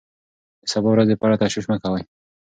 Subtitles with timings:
[0.61, 1.99] د سبا ورځې په اړه تشویش مه کوه.